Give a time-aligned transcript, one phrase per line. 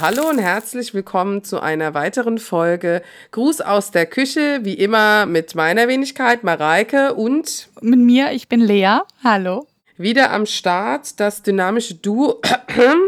[0.00, 3.02] hallo und herzlich willkommen zu einer weiteren Folge
[3.32, 8.60] Gruß aus der Küche, wie immer mit meiner Wenigkeit Mareike und mit mir, ich bin
[8.60, 9.00] Lea.
[9.22, 9.66] Hallo.
[9.98, 12.40] Wieder am Start das dynamische Duo.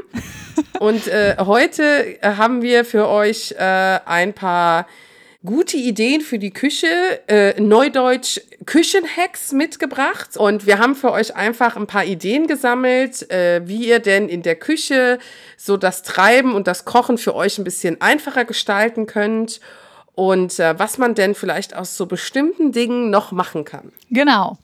[0.80, 4.86] und äh, heute haben wir für euch äh, ein paar
[5.44, 6.86] gute Ideen für die Küche,
[7.26, 10.36] äh, Neudeutsch Küchenhacks mitgebracht.
[10.36, 14.42] Und wir haben für euch einfach ein paar Ideen gesammelt, äh, wie ihr denn in
[14.42, 15.18] der Küche
[15.56, 19.60] so das Treiben und das Kochen für euch ein bisschen einfacher gestalten könnt.
[20.14, 23.92] Und äh, was man denn vielleicht aus so bestimmten Dingen noch machen kann.
[24.10, 24.58] Genau.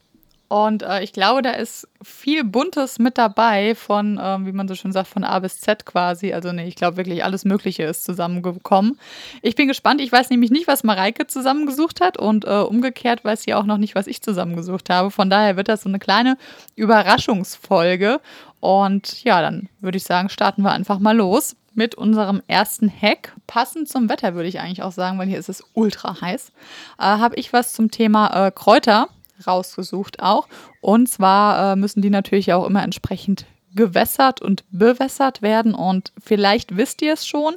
[0.48, 4.74] Und äh, ich glaube, da ist viel Buntes mit dabei von, äh, wie man so
[4.74, 6.32] schön sagt, von A bis Z quasi.
[6.32, 8.98] Also nee, ich glaube wirklich alles Mögliche ist zusammengekommen.
[9.42, 10.00] Ich bin gespannt.
[10.00, 13.76] Ich weiß nämlich nicht, was Mareike zusammengesucht hat und äh, umgekehrt weiß sie auch noch
[13.76, 15.10] nicht, was ich zusammengesucht habe.
[15.10, 16.38] Von daher wird das so eine kleine
[16.76, 18.20] Überraschungsfolge.
[18.60, 23.34] Und ja, dann würde ich sagen, starten wir einfach mal los mit unserem ersten Hack.
[23.46, 26.52] Passend zum Wetter würde ich eigentlich auch sagen, weil hier ist es ultra heiß.
[26.98, 29.08] Äh, habe ich was zum Thema äh, Kräuter
[29.46, 30.48] rausgesucht auch.
[30.80, 35.74] Und zwar äh, müssen die natürlich auch immer entsprechend gewässert und bewässert werden.
[35.74, 37.54] Und vielleicht wisst ihr es schon.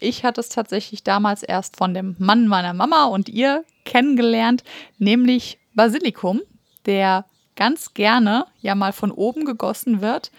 [0.00, 4.64] Ich hatte es tatsächlich damals erst von dem Mann meiner Mama und ihr kennengelernt,
[4.98, 6.40] nämlich Basilikum,
[6.86, 10.32] der ganz gerne ja mal von oben gegossen wird.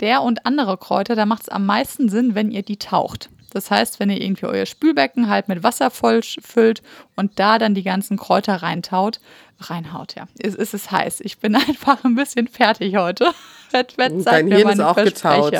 [0.00, 3.30] Der und andere Kräuter, da macht es am meisten Sinn, wenn ihr die taucht.
[3.50, 6.82] Das heißt, wenn ihr irgendwie euer Spülbecken halt mit Wasser voll füllt
[7.16, 9.20] und da dann die ganzen Kräuter reintaut,
[9.60, 10.28] reinhaut, ja.
[10.38, 11.20] Es, es ist heiß.
[11.20, 13.32] Ich bin einfach ein bisschen fertig heute.
[13.70, 15.52] Wett, wett, Dein Hirn ist auch getaut.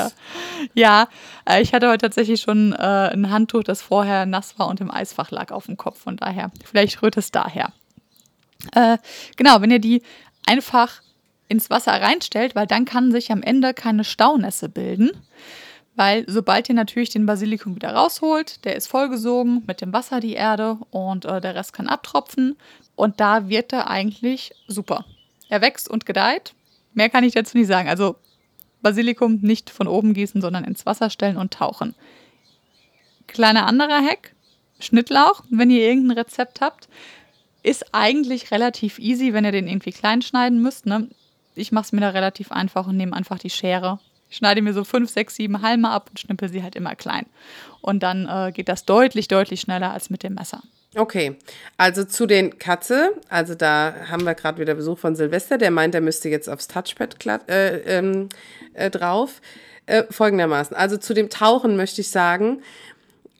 [0.73, 1.07] Ja,
[1.47, 4.89] äh, ich hatte heute tatsächlich schon äh, ein Handtuch, das vorher nass war und im
[4.89, 5.99] Eisfach lag auf dem Kopf.
[5.99, 7.71] Von daher, vielleicht rührt es daher.
[8.73, 8.97] Äh,
[9.35, 10.01] genau, wenn ihr die
[10.47, 11.03] einfach
[11.49, 15.11] ins Wasser reinstellt, weil dann kann sich am Ende keine Staunässe bilden.
[15.99, 20.31] Weil sobald ihr natürlich den Basilikum wieder rausholt, der ist vollgesogen mit dem Wasser die
[20.31, 22.55] Erde und äh, der Rest kann abtropfen.
[22.95, 25.03] Und da wird er eigentlich super.
[25.49, 26.53] Er wächst und gedeiht.
[26.93, 27.89] Mehr kann ich dazu nicht sagen.
[27.89, 28.15] Also
[28.81, 31.95] Basilikum nicht von oben gießen, sondern ins Wasser stellen und tauchen.
[33.27, 34.33] Kleiner anderer Hack,
[34.79, 36.87] Schnittlauch, wenn ihr irgendein Rezept habt,
[37.61, 40.85] ist eigentlich relativ easy, wenn ihr den irgendwie klein schneiden müsst.
[40.85, 41.09] Ne?
[41.55, 43.99] Ich mache es mir da relativ einfach und nehme einfach die Schere
[44.29, 47.25] ich schneide mir so fünf, sechs, sieben Halme ab und schnippel sie halt immer klein.
[47.81, 50.61] Und dann äh, geht das deutlich, deutlich schneller als mit dem Messer.
[50.95, 51.35] Okay,
[51.77, 55.93] also zu den Katze, also da haben wir gerade wieder Besuch von Silvester, der meint,
[55.93, 57.15] er müsste jetzt aufs Touchpad
[57.47, 58.29] äh, ähm,
[58.73, 59.41] äh, drauf.
[59.85, 62.61] Äh, folgendermaßen, also zu dem Tauchen möchte ich sagen,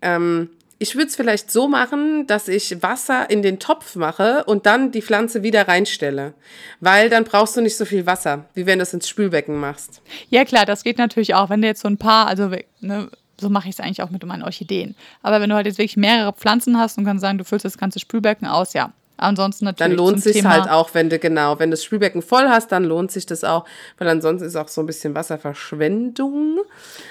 [0.01, 0.49] ähm,
[0.79, 4.91] ich würde es vielleicht so machen, dass ich Wasser in den Topf mache und dann
[4.91, 6.33] die Pflanze wieder reinstelle.
[6.79, 10.01] Weil dann brauchst du nicht so viel Wasser, wie wenn du es ins Spülbecken machst.
[10.29, 11.49] Ja, klar, das geht natürlich auch.
[11.49, 13.09] Wenn du jetzt so ein paar, also ne,
[13.39, 14.95] so mache ich es eigentlich auch mit meinen Orchideen.
[15.21, 17.77] Aber wenn du halt jetzt wirklich mehrere Pflanzen hast und kannst sagen, du füllst das
[17.77, 19.95] ganze Spülbecken aus, ja, Ansonsten natürlich.
[19.95, 22.83] Dann lohnt sich halt auch, wenn du genau, wenn du das Spülbecken voll hast, dann
[22.83, 23.65] lohnt sich das auch,
[23.97, 26.59] weil ansonsten ist auch so ein bisschen Wasserverschwendung.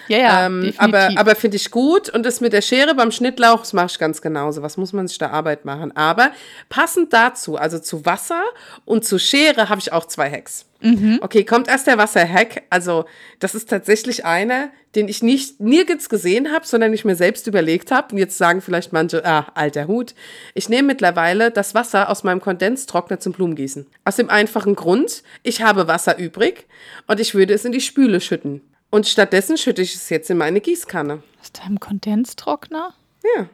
[0.08, 0.46] Ja, ja.
[0.46, 2.08] Ähm, aber aber finde ich gut.
[2.08, 4.62] Und das mit der Schere beim Schnittlauch, das mache ich ganz genauso.
[4.62, 5.96] Was muss man sich da Arbeit machen?
[5.96, 6.30] Aber
[6.69, 8.42] passend dazu, also zu Wasser
[8.84, 10.68] und zu Schere, habe ich auch zwei Hacks.
[10.81, 11.19] Mhm.
[11.22, 12.62] Okay, kommt erst der Wasserhack.
[12.71, 13.05] Also,
[13.41, 17.91] das ist tatsächlich einer, den ich nicht nirgends gesehen habe, sondern ich mir selbst überlegt
[17.91, 18.12] habe.
[18.12, 20.15] Und jetzt sagen vielleicht manche, ah, alter Hut.
[20.55, 23.87] Ich nehme mittlerweile das Wasser aus meinem Kondenstrockner zum Blumengießen.
[24.05, 26.67] Aus dem einfachen Grund, ich habe Wasser übrig
[27.06, 28.62] und ich würde es in die Spüle schütten.
[28.91, 31.22] Und stattdessen schütte ich es jetzt in meine Gießkanne.
[31.41, 32.94] Aus deinem Kondenstrockner?
[33.37, 33.49] Ja.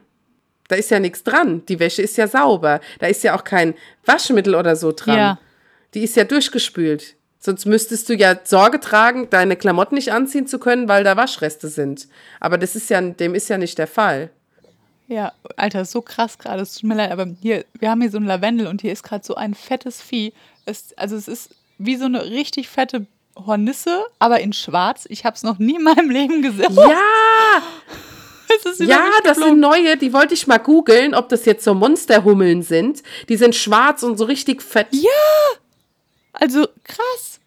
[0.67, 1.63] Da ist ja nichts dran.
[1.67, 2.79] Die Wäsche ist ja sauber.
[2.99, 3.75] Da ist ja auch kein
[4.05, 5.17] Waschmittel oder so dran.
[5.17, 5.39] Ja.
[5.95, 7.15] Die ist ja durchgespült.
[7.39, 11.69] Sonst müsstest du ja Sorge tragen, deine Klamotten nicht anziehen zu können, weil da Waschreste
[11.69, 12.07] sind.
[12.39, 14.29] Aber das ist ja, dem ist ja nicht der Fall.
[15.07, 16.63] Ja, Alter, so krass gerade.
[16.63, 19.03] Es tut mir leid, aber hier, wir haben hier so ein Lavendel und hier ist
[19.03, 20.33] gerade so ein fettes Vieh.
[20.65, 23.05] Es, also es ist wie so eine richtig fette
[23.37, 25.05] Hornisse, aber in schwarz.
[25.09, 26.75] Ich habe es noch nie in meinem Leben gesehen.
[26.75, 27.61] Ja!
[28.79, 33.03] ja, das sind neue, die wollte ich mal googeln, ob das jetzt so Monsterhummeln sind.
[33.29, 34.87] Die sind schwarz und so richtig fett.
[34.91, 35.59] Ja!
[36.39, 37.39] Also krass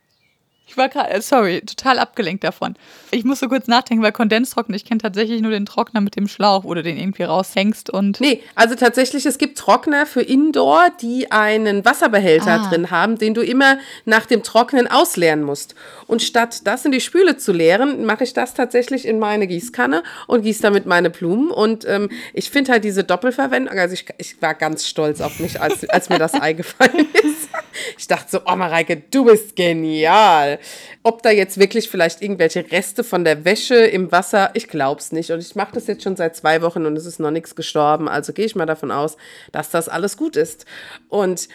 [0.79, 2.75] war gerade, äh, sorry, total abgelenkt davon.
[3.11, 6.65] Ich musste kurz nachdenken, weil Kondenstrockner, ich kenne tatsächlich nur den Trockner mit dem Schlauch,
[6.65, 8.21] wo du den irgendwie raushängst und.
[8.21, 12.69] Nee, also tatsächlich, es gibt Trockner für Indoor, die einen Wasserbehälter ah.
[12.69, 15.75] drin haben, den du immer nach dem Trocknen ausleeren musst.
[16.07, 20.03] Und statt das in die Spüle zu leeren, mache ich das tatsächlich in meine Gießkanne
[20.27, 21.51] und gieße damit meine Blumen.
[21.51, 25.61] Und ähm, ich finde halt diese Doppelverwendung, also ich, ich war ganz stolz auf mich,
[25.61, 27.48] als, als mir das eingefallen ist.
[27.97, 30.59] Ich dachte so, oh Mareike, du bist genial.
[31.03, 35.31] Ob da jetzt wirklich vielleicht irgendwelche Reste von der Wäsche im Wasser, ich glaub's nicht.
[35.31, 38.09] Und ich mache das jetzt schon seit zwei Wochen und es ist noch nichts gestorben.
[38.09, 39.17] Also gehe ich mal davon aus,
[39.53, 40.67] dass das alles gut ist.
[41.09, 41.49] Und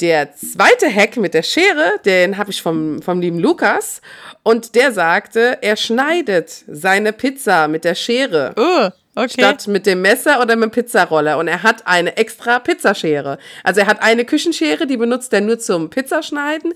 [0.00, 4.02] der zweite Hack mit der Schere, den habe ich vom, vom lieben Lukas.
[4.42, 8.54] Und der sagte, er schneidet seine Pizza mit der Schere.
[8.58, 8.90] Uh.
[9.16, 9.28] Okay.
[9.30, 11.38] Statt mit dem Messer oder mit dem Pizzaroller.
[11.38, 13.38] Und er hat eine extra Pizzaschere.
[13.64, 16.74] Also er hat eine Küchenschere, die benutzt er nur zum Pizzaschneiden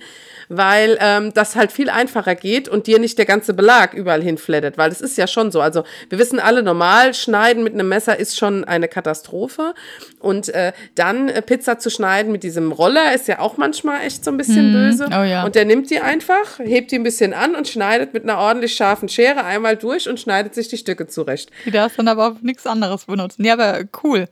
[0.50, 4.76] weil ähm, das halt viel einfacher geht und dir nicht der ganze Belag überall hinflattert,
[4.76, 5.60] weil das ist ja schon so.
[5.60, 9.75] Also wir wissen alle, normal schneiden mit einem Messer ist schon eine Katastrophe
[10.19, 14.25] und äh, dann äh, Pizza zu schneiden mit diesem Roller ist ja auch manchmal echt
[14.25, 14.72] so ein bisschen Mhm.
[14.72, 15.06] böse.
[15.08, 15.44] Oh ja.
[15.44, 18.75] Und der nimmt die einfach, hebt die ein bisschen an und schneidet mit einer ordentlich
[18.75, 21.50] scharfen Schere einmal durch und schneidet sich die Stücke zurecht.
[21.64, 23.44] Die darfst dann aber auf nichts anderes benutzen.
[23.44, 24.27] Ja, aber cool.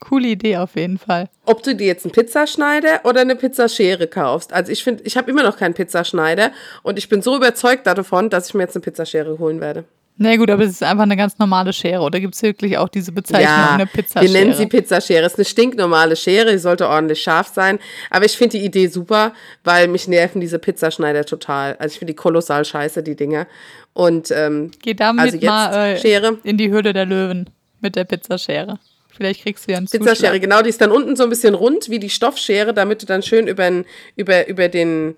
[0.00, 1.28] Coole Idee auf jeden Fall.
[1.46, 4.52] ob du dir jetzt einen Pizzaschneider oder eine Pizzaschere kaufst.
[4.52, 6.52] Also ich finde, ich habe immer noch keinen Pizzaschneider
[6.82, 9.84] und ich bin so überzeugt davon, dass ich mir jetzt eine Pizzaschere holen werde.
[10.16, 12.00] Na nee, gut, aber es ist einfach eine ganz normale Schere.
[12.00, 14.32] Oder gibt es wirklich auch diese Bezeichnung, eine Pizzaschere?
[14.32, 15.26] wir nennen sie Pizzaschere.
[15.26, 17.80] Ist eine stinknormale Schere, die sollte ordentlich scharf sein.
[18.10, 19.32] Aber ich finde die Idee super,
[19.64, 21.74] weil mich nerven diese Pizzaschneider total.
[21.80, 23.48] Also ich finde die kolossal scheiße, die Dinger.
[23.92, 26.38] Und ähm, Geh damit also jetzt mal äh, Schere.
[26.44, 27.50] in die Höhle der Löwen
[27.80, 28.78] mit der Pizzaschere.
[29.16, 30.40] Vielleicht kriegst du ja einen Pizzaschere, Zuschlag.
[30.40, 33.22] genau, die ist dann unten so ein bisschen rund wie die Stoffschere, damit du dann
[33.22, 33.70] schön über,
[34.16, 35.14] über, über, den,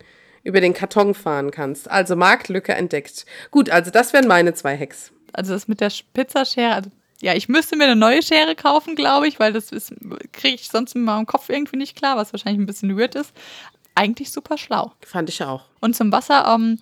[0.46, 1.90] über den Karton fahren kannst.
[1.90, 3.26] Also Marktlücke entdeckt.
[3.50, 5.12] Gut, also das wären meine zwei Hacks.
[5.32, 6.90] Also das mit der Sch- Pizzaschere, also
[7.20, 9.92] ja, ich müsste mir eine neue Schere kaufen, glaube ich, weil das ist
[10.32, 13.32] kriege ich sonst mit meinem Kopf irgendwie nicht klar, was wahrscheinlich ein bisschen weird ist.
[13.94, 14.92] Eigentlich super schlau.
[15.04, 15.64] Fand ich auch.
[15.80, 16.78] Und zum Wasser, ähm,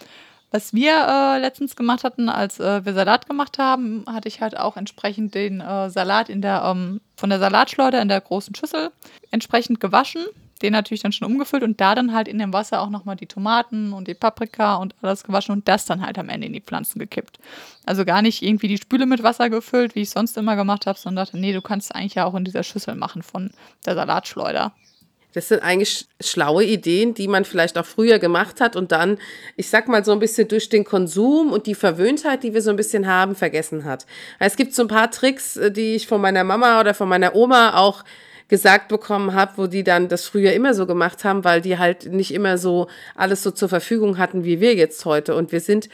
[0.50, 4.56] was wir äh, letztens gemacht hatten, als äh, wir Salat gemacht haben, hatte ich halt
[4.56, 8.90] auch entsprechend den äh, Salat in der, ähm, von der Salatschleuder in der großen Schüssel
[9.31, 10.25] entsprechend gewaschen.
[10.62, 13.26] Den natürlich dann schon umgefüllt und da dann halt in dem Wasser auch nochmal die
[13.26, 16.60] Tomaten und die Paprika und alles gewaschen und das dann halt am Ende in die
[16.60, 17.38] Pflanzen gekippt.
[17.84, 20.98] Also gar nicht irgendwie die Spüle mit Wasser gefüllt, wie ich sonst immer gemacht habe,
[20.98, 23.50] sondern dachte, nee, du kannst es eigentlich ja auch in dieser Schüssel machen von
[23.84, 24.72] der Salatschleuder.
[25.34, 29.18] Das sind eigentlich schlaue Ideen, die man vielleicht auch früher gemacht hat und dann,
[29.56, 32.70] ich sag mal, so ein bisschen durch den Konsum und die Verwöhntheit, die wir so
[32.70, 34.06] ein bisschen haben, vergessen hat.
[34.38, 37.34] Es gibt so ein paar Tricks, äh, die ich von meiner Mama oder von meiner
[37.34, 38.04] Oma auch
[38.49, 42.12] gesagt bekommen habe, wo die dann das früher immer so gemacht haben, weil die halt
[42.12, 45.35] nicht immer so alles so zur Verfügung hatten, wie wir jetzt heute.
[45.35, 45.88] Und wir sind,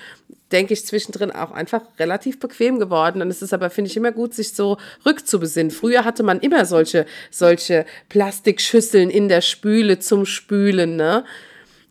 [0.50, 3.22] denke ich, zwischendrin auch einfach relativ bequem geworden.
[3.22, 5.70] Und es ist aber, finde ich, immer gut, sich so rückzubesinnen.
[5.70, 11.24] Früher hatte man immer solche, solche Plastikschüsseln in der Spüle zum Spülen, ne?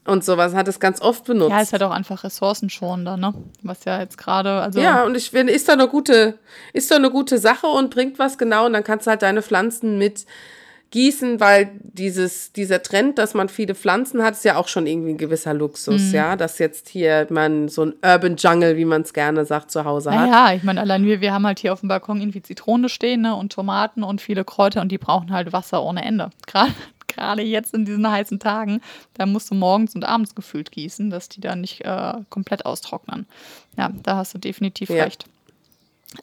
[0.10, 1.52] Und sowas hat es ganz oft benutzt.
[1.52, 3.34] Ja, ist halt auch einfach ressourcenschonender, ne?
[3.64, 6.40] Was ja jetzt gerade, also Ja, und ich finde, ist doch eine gute,
[6.74, 8.66] ist doch eine gute Sache und bringt was genau.
[8.66, 10.26] Und dann kannst du halt deine Pflanzen mit
[10.92, 15.12] gießen, weil dieses, dieser Trend, dass man viele Pflanzen hat, ist ja auch schon irgendwie
[15.12, 16.36] ein gewisser Luxus, ja.
[16.36, 20.12] Dass jetzt hier man so ein Urban Jungle, wie man es gerne sagt, zu Hause
[20.12, 20.30] hat.
[20.30, 23.22] Naja, ich meine, allein wir, wir haben halt hier auf dem Balkon irgendwie Zitrone stehen
[23.22, 26.32] ne, und Tomaten und viele Kräuter und die brauchen halt Wasser ohne Ende.
[26.48, 26.74] Gerade,
[27.10, 28.82] gerade jetzt in diesen heißen Tagen,
[29.16, 33.26] da musst du morgens und abends gefühlt gießen, dass die dann nicht äh, komplett austrocknen.
[33.78, 35.04] Ja, da hast du definitiv Ja.
[35.04, 35.26] recht.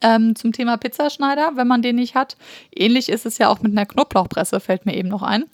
[0.02, 2.36] Ähm, zum Thema Pizzaschneider, wenn man den nicht hat.
[2.74, 5.44] Ähnlich ist es ja auch mit einer Knoblauchpresse, fällt mir eben noch ein.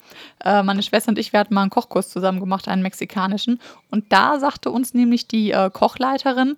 [0.43, 3.61] Äh, meine Schwester und ich, wir hatten mal einen Kochkurs zusammen gemacht, einen mexikanischen.
[3.91, 6.57] Und da sagte uns nämlich die äh, Kochleiterin,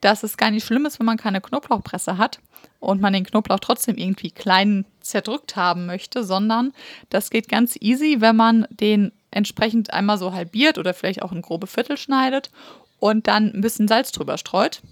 [0.00, 2.40] dass es gar nicht schlimm ist, wenn man keine Knoblauchpresse hat
[2.80, 6.72] und man den Knoblauch trotzdem irgendwie klein zerdrückt haben möchte, sondern
[7.10, 11.42] das geht ganz easy, wenn man den entsprechend einmal so halbiert oder vielleicht auch in
[11.42, 12.50] grobe Viertel schneidet
[12.98, 14.82] und dann ein bisschen Salz drüber streut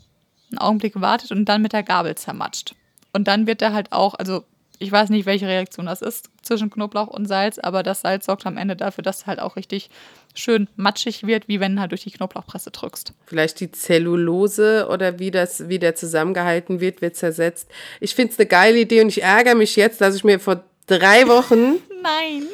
[0.55, 2.75] einen Augenblick wartet und dann mit der Gabel zermatscht.
[3.13, 4.45] Und dann wird er halt auch, also
[4.79, 8.47] ich weiß nicht, welche Reaktion das ist zwischen Knoblauch und Salz, aber das Salz sorgt
[8.47, 9.89] am Ende dafür, dass es halt auch richtig
[10.35, 13.13] schön matschig wird, wie wenn du halt durch die Knoblauchpresse drückst.
[13.27, 17.69] Vielleicht die Zellulose oder wie das wieder zusammengehalten wird, wird zersetzt.
[18.01, 20.65] Ich finde es eine geile Idee und ich ärgere mich jetzt, dass ich mir vor
[20.87, 22.47] drei Wochen Nein.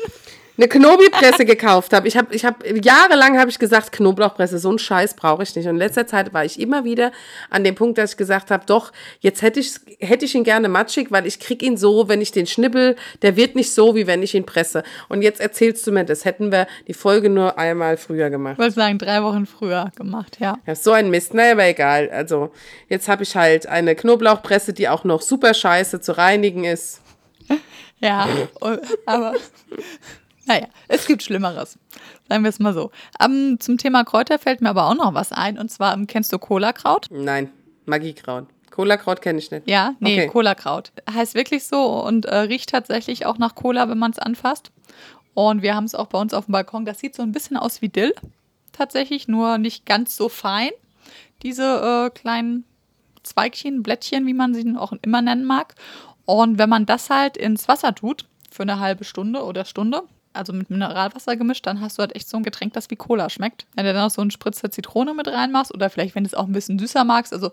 [0.56, 2.08] Eine Knobi-Presse gekauft habe.
[2.08, 5.66] Ich habe ich hab, jahrelang habe ich gesagt, Knoblauchpresse, so einen Scheiß brauche ich nicht.
[5.66, 7.12] Und in letzter Zeit war ich immer wieder
[7.48, 10.68] an dem Punkt, dass ich gesagt habe, doch, jetzt hätte ich, hätte ich ihn gerne
[10.68, 14.06] matschig, weil ich krieg ihn so, wenn ich den schnibbel, der wird nicht so, wie
[14.06, 14.82] wenn ich ihn presse.
[15.08, 18.54] Und jetzt erzählst du mir, das hätten wir die Folge nur einmal früher gemacht.
[18.54, 20.58] Ich wollte sagen, drei Wochen früher gemacht, ja.
[20.66, 22.10] Ja, so ein Mist, naja, aber egal.
[22.10, 22.52] Also,
[22.88, 27.00] jetzt habe ich halt eine Knoblauchpresse, die auch noch super scheiße zu reinigen ist.
[28.02, 28.26] Ja,
[29.06, 29.34] aber
[30.50, 31.78] naja, es gibt Schlimmeres.
[32.28, 32.90] Sagen wir es mal so.
[33.20, 35.58] Ähm, zum Thema Kräuter fällt mir aber auch noch was ein.
[35.58, 37.06] Und zwar, ähm, kennst du Cola-Kraut?
[37.10, 37.50] Nein,
[37.86, 38.46] Magiekraut.
[38.70, 39.68] Cola-Kraut kenne ich nicht.
[39.68, 40.26] Ja, nee, Okay.
[40.28, 40.92] Cola-Kraut.
[41.12, 44.70] Heißt wirklich so und äh, riecht tatsächlich auch nach Cola, wenn man es anfasst.
[45.34, 46.84] Und wir haben es auch bei uns auf dem Balkon.
[46.84, 48.14] Das sieht so ein bisschen aus wie Dill.
[48.72, 50.70] Tatsächlich, nur nicht ganz so fein.
[51.42, 52.64] Diese äh, kleinen
[53.22, 55.74] Zweigchen, Blättchen, wie man sie auch immer nennen mag.
[56.24, 60.52] Und wenn man das halt ins Wasser tut, für eine halbe Stunde oder Stunde, also
[60.52, 63.66] mit Mineralwasser gemischt, dann hast du halt echt so ein Getränk, das wie Cola schmeckt.
[63.74, 66.34] Wenn du dann noch so einen Spritzer Zitrone mit reinmachst oder vielleicht, wenn du es
[66.34, 67.50] auch ein bisschen süßer magst, also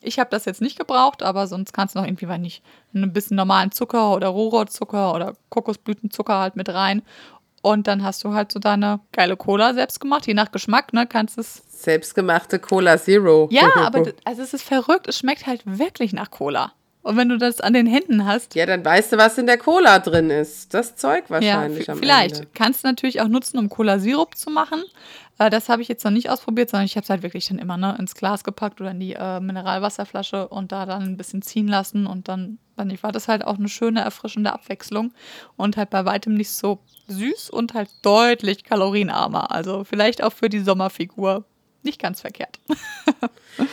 [0.00, 2.62] ich habe das jetzt nicht gebraucht, aber sonst kannst du noch irgendwie, weil nicht,
[2.94, 7.02] ein bisschen normalen Zucker oder Rohrzucker oder Kokosblütenzucker halt mit rein.
[7.62, 11.06] Und dann hast du halt so deine geile Cola selbst gemacht, je nach Geschmack, ne,
[11.06, 11.62] kannst es.
[11.68, 13.48] Selbstgemachte Cola Zero.
[13.50, 16.72] Ja, aber also es ist verrückt, es schmeckt halt wirklich nach Cola.
[17.02, 18.54] Und wenn du das an den Händen hast.
[18.54, 20.74] Ja, dann weißt du, was in der Cola drin ist.
[20.74, 21.86] Das Zeug wahrscheinlich.
[21.86, 22.36] Ja, vielleicht.
[22.36, 22.48] Ende.
[22.54, 24.82] Kannst du natürlich auch nutzen, um Cola-Sirup zu machen.
[25.38, 27.58] Äh, das habe ich jetzt noch nicht ausprobiert, sondern ich habe es halt wirklich dann
[27.58, 31.40] immer ne, ins Glas gepackt oder in die äh, Mineralwasserflasche und da dann ein bisschen
[31.40, 32.06] ziehen lassen.
[32.06, 35.14] Und dann, dann war das halt auch eine schöne, erfrischende Abwechslung.
[35.56, 39.50] Und halt bei weitem nicht so süß und halt deutlich kalorienarmer.
[39.50, 41.46] Also vielleicht auch für die Sommerfigur
[41.82, 42.58] nicht ganz verkehrt.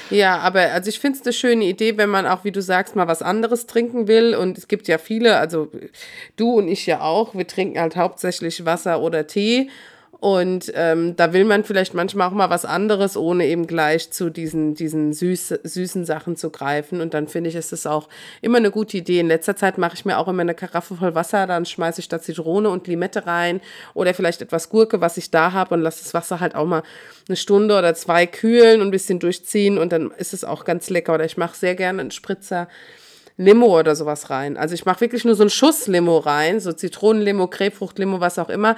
[0.10, 2.96] ja, aber also ich finde es eine schöne Idee, wenn man auch, wie du sagst,
[2.96, 4.36] mal was anderes trinken will.
[4.36, 5.72] Und es gibt ja viele, also
[6.36, 9.70] du und ich ja auch, wir trinken halt hauptsächlich Wasser oder Tee.
[10.20, 14.32] Und ähm, da will man vielleicht manchmal auch mal was anderes, ohne eben gleich zu
[14.32, 17.02] diesen, diesen süß, süßen Sachen zu greifen.
[17.02, 18.10] Und dann finde ich, ist es auch
[18.42, 19.20] immer eine gute Idee.
[19.20, 22.10] In letzter Zeit mache ich mir auch immer eine Karaffe voll Wasser, dann schmeiße ich
[22.10, 23.62] da Zitrone und Limette rein
[23.94, 26.82] oder vielleicht etwas Gurke, was ich da habe und lasse das Wasser halt auch mal
[27.28, 30.90] eine Stunde oder zwei kühlen und ein bisschen durchziehen und dann ist es auch ganz
[30.90, 31.14] lecker.
[31.14, 32.68] Oder ich mache sehr gerne einen Spritzer.
[33.40, 34.58] Limo oder sowas rein.
[34.58, 38.50] Also ich mache wirklich nur so einen Schuss Limo rein, so Zitronenlimo, Krebfruchtlimo, was auch
[38.50, 38.76] immer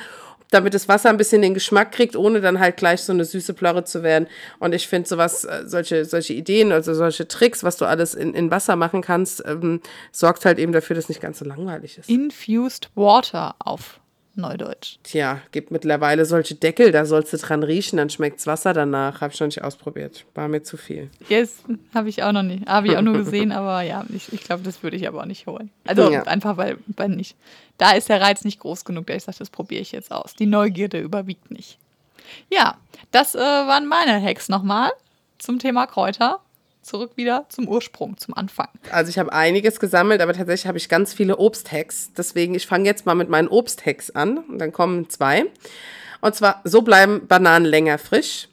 [0.51, 3.53] damit das Wasser ein bisschen den Geschmack kriegt, ohne dann halt gleich so eine süße
[3.53, 4.27] Plörre zu werden.
[4.59, 8.33] Und ich finde sowas, äh, solche, solche Ideen, also solche Tricks, was du alles in,
[8.33, 12.09] in Wasser machen kannst, ähm, sorgt halt eben dafür, dass nicht ganz so langweilig ist.
[12.09, 13.98] Infused Water auf
[14.39, 14.97] Neudeutsch.
[15.03, 19.21] Tja, gibt mittlerweile solche Deckel, da sollst du dran riechen, dann schmeckt's Wasser danach.
[19.21, 20.25] Habe ich noch nicht ausprobiert.
[20.35, 21.09] War mir zu viel.
[21.27, 22.67] Yes, habe ich auch noch nicht.
[22.67, 25.25] Habe ich auch nur gesehen, aber ja, ich, ich glaube, das würde ich aber auch
[25.25, 25.69] nicht holen.
[25.85, 26.23] Also ja.
[26.23, 27.35] einfach, weil, weil nicht.
[27.77, 30.33] Da ist der Reiz nicht groß genug, dass ich sage, das probiere ich jetzt aus.
[30.33, 31.77] Die Neugierde überwiegt nicht.
[32.49, 32.77] Ja,
[33.11, 34.91] das äh, waren meine Hacks nochmal
[35.37, 36.39] zum Thema Kräuter
[36.81, 38.69] zurück wieder zum Ursprung, zum Anfang.
[38.91, 42.11] Also ich habe einiges gesammelt, aber tatsächlich habe ich ganz viele Obsthacks.
[42.17, 44.39] Deswegen, ich fange jetzt mal mit meinen Obsthacks an.
[44.39, 45.45] Und dann kommen zwei.
[46.21, 48.47] Und zwar, so bleiben Bananen länger frisch.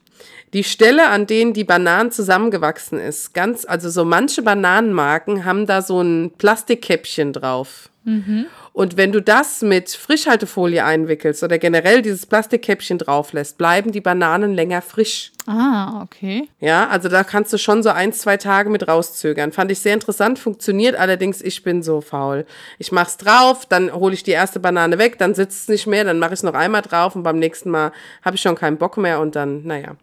[0.53, 5.83] Die Stelle, an denen die Bananen zusammengewachsen ist, ganz, also so manche Bananenmarken haben da
[5.83, 7.91] so ein Plastikkäppchen drauf.
[8.07, 8.47] Mhm.
[8.73, 14.01] Und wenn du das mit Frischhaltefolie einwickelst oder generell dieses Plastikkäppchen drauf lässt, bleiben die
[14.01, 15.33] Bananen länger frisch.
[15.47, 16.49] Ah, okay.
[16.61, 19.51] Ja, also da kannst du schon so ein, zwei Tage mit rauszögern.
[19.51, 22.47] Fand ich sehr interessant, funktioniert allerdings, ich bin so faul.
[22.79, 26.05] Ich mach's drauf, dann hole ich die erste Banane weg, dann sitzt es nicht mehr,
[26.05, 27.91] dann mache ich es noch einmal drauf und beim nächsten Mal
[28.23, 29.97] habe ich schon keinen Bock mehr und dann, naja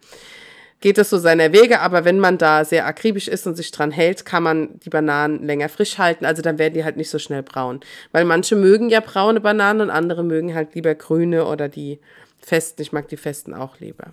[0.84, 3.90] geht es so seiner Wege, aber wenn man da sehr akribisch ist und sich dran
[3.90, 7.18] hält, kann man die Bananen länger frisch halten, also dann werden die halt nicht so
[7.18, 7.80] schnell braun.
[8.12, 12.00] Weil manche mögen ja braune Bananen und andere mögen halt lieber grüne oder die
[12.38, 14.12] festen, ich mag die festen auch lieber.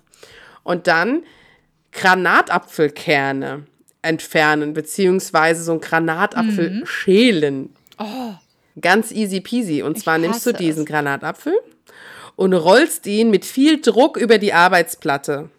[0.64, 1.24] Und dann
[1.92, 3.66] Granatapfelkerne
[4.02, 6.86] entfernen, beziehungsweise so ein Granatapfel mhm.
[6.86, 7.76] schälen.
[8.00, 8.36] Oh.
[8.80, 9.84] Ganz easy peasy.
[9.84, 10.90] Und zwar nimmst du diesen es.
[10.90, 11.54] Granatapfel
[12.38, 15.50] und rollst ihn mit viel Druck über die Arbeitsplatte.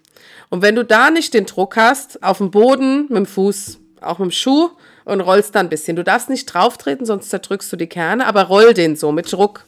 [0.52, 4.18] Und wenn du da nicht den Druck hast, auf dem Boden, mit dem Fuß, auch
[4.18, 4.68] mit dem Schuh
[5.06, 5.96] und rollst dann ein bisschen.
[5.96, 9.32] Du darfst nicht drauf treten, sonst zerdrückst du die Kerne, aber roll den so mit
[9.32, 9.64] Druck.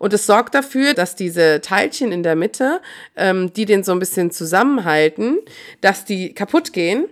[0.00, 2.80] Und es sorgt dafür, dass diese Teilchen in der Mitte,
[3.14, 5.38] ähm, die den so ein bisschen zusammenhalten,
[5.82, 7.04] dass die kaputt gehen.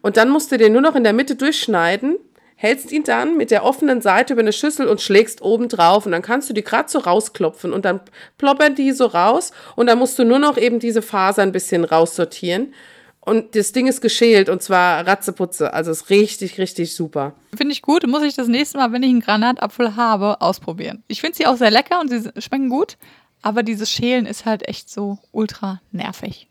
[0.00, 2.16] Und dann musst du den nur noch in der Mitte durchschneiden
[2.64, 6.12] hältst ihn dann mit der offenen Seite über eine Schüssel und schlägst oben drauf und
[6.12, 8.00] dann kannst du die gerade so rausklopfen und dann
[8.38, 11.84] ploppern die so raus und dann musst du nur noch eben diese Faser ein bisschen
[11.84, 12.72] raussortieren.
[13.20, 15.74] Und das Ding ist geschält und zwar ratzeputze.
[15.74, 17.34] Also ist richtig, richtig super.
[17.54, 18.06] Finde ich gut.
[18.06, 21.02] Muss ich das nächste Mal, wenn ich einen Granatapfel habe, ausprobieren.
[21.06, 22.96] Ich finde sie auch sehr lecker und sie schmecken gut.
[23.42, 26.48] Aber dieses Schälen ist halt echt so ultra nervig.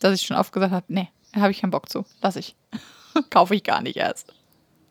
[0.00, 2.04] Dass ich schon oft gesagt habe, nee, habe ich keinen Bock zu.
[2.20, 2.54] Lass ich.
[3.30, 4.34] Kaufe ich gar nicht erst.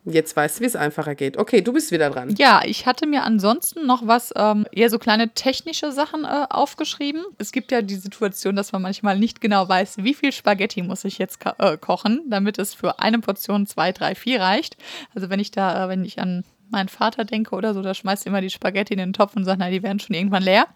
[0.06, 1.38] Jetzt weißt du, wie es einfacher geht.
[1.38, 2.34] Okay, du bist wieder dran.
[2.36, 7.24] Ja, ich hatte mir ansonsten noch was, ähm, eher so kleine technische Sachen äh, aufgeschrieben.
[7.38, 11.04] Es gibt ja die Situation, dass man manchmal nicht genau weiß, wie viel Spaghetti muss
[11.04, 14.76] ich jetzt äh, kochen, damit es für eine Portion zwei, drei, vier reicht.
[15.14, 18.26] Also wenn ich da, äh, wenn ich an meinen Vater denke oder so, da schmeißt
[18.26, 20.66] immer die Spaghetti in den Topf und sagt, na, die werden schon irgendwann leer.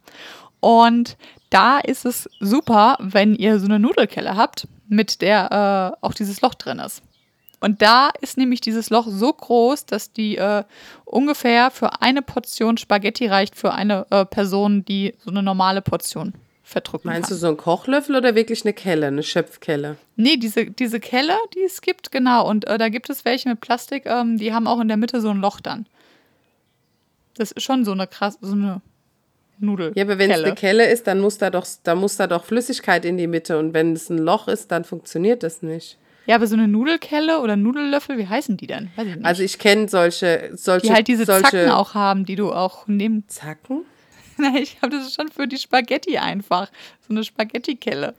[0.61, 1.19] Und
[1.51, 6.41] da ist es super, wenn ihr so eine Nudelkelle habt, mit der äh, auch dieses
[6.41, 7.03] Loch drin ist.
[7.61, 10.63] Und da ist nämlich dieses Loch so groß, dass die äh,
[11.05, 16.35] ungefähr für eine Portion Spaghetti reicht für eine äh, Person, die so eine normale Portion
[16.63, 17.37] verdrücken Meinst kann.
[17.37, 19.97] du so einen Kochlöffel oder wirklich eine Kelle, eine Schöpfkelle?
[20.17, 22.47] Nee, diese, diese Kelle, die es gibt, genau.
[22.49, 25.21] Und äh, da gibt es welche mit Plastik, ähm, die haben auch in der Mitte
[25.21, 25.87] so ein Loch dann.
[27.35, 28.83] Das ist schon so eine krass, so eine
[29.59, 29.93] Nudel.
[29.95, 32.45] Ja, aber wenn es eine Kelle ist, dann muss da doch, da muss da doch
[32.45, 33.59] Flüssigkeit in die Mitte.
[33.59, 35.97] Und wenn es ein Loch ist, dann funktioniert das nicht.
[36.29, 38.91] Ja, aber so eine Nudelkelle oder Nudellöffel, wie heißen die denn?
[38.97, 39.25] Weiß ich nicht.
[39.25, 40.89] Also ich kenne solche, solche.
[40.89, 43.25] Die halt diese solche Zacken auch haben, die du auch nehmen.
[43.29, 43.87] Zacken?
[44.37, 46.71] Nein, ich habe das schon für die Spaghetti einfach.
[47.09, 48.15] So eine Spaghetti-Kelle.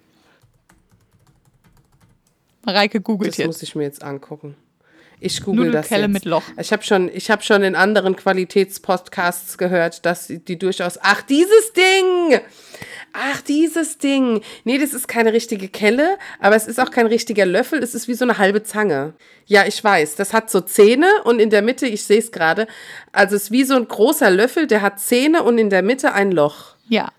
[2.63, 3.47] Mareike googelt das jetzt.
[3.47, 4.55] Das muss ich mir jetzt angucken.
[5.19, 6.07] Ich google das jetzt.
[6.07, 6.43] mit Loch.
[6.57, 10.97] Ich habe schon, ich hab schon in anderen Qualitätspodcasts gehört, dass die durchaus.
[10.99, 12.39] Ach, dieses Ding!
[13.13, 14.41] Ach, dieses Ding.
[14.63, 17.81] Nee, das ist keine richtige Kelle, aber es ist auch kein richtiger Löffel.
[17.81, 19.13] Es ist wie so eine halbe Zange.
[19.45, 20.15] Ja, ich weiß.
[20.15, 22.67] Das hat so Zähne und in der Mitte, ich sehe es gerade,
[23.11, 26.13] also es ist wie so ein großer Löffel, der hat Zähne und in der Mitte
[26.13, 26.75] ein Loch.
[26.87, 27.09] Ja.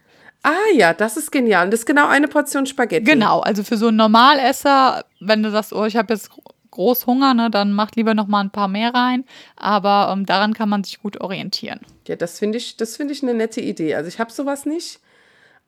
[0.43, 1.67] Ah ja, das ist genial.
[1.67, 3.05] Und das ist genau eine Portion Spaghetti.
[3.05, 6.31] Genau, also für so einen Normalesser, wenn du sagst, oh, ich habe jetzt
[6.71, 9.25] groß Hunger, ne, dann macht lieber noch mal ein paar mehr rein.
[9.57, 11.81] Aber ähm, daran kann man sich gut orientieren.
[12.07, 13.95] Ja, das finde ich, das finde ich eine nette Idee.
[13.95, 15.01] Also ich habe sowas nicht.